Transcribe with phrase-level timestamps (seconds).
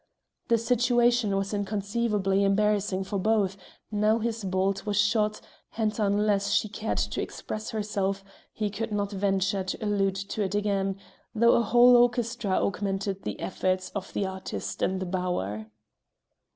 [0.47, 3.55] The situation was inconceivably embarrassing for both;
[3.91, 5.39] now his bolt was shot,
[5.77, 10.55] and unless she cared to express herself, he could not venture to allude to it
[10.55, 10.97] again,
[11.35, 15.67] though a whole orchestra augmented the efforts of the artist in the bower.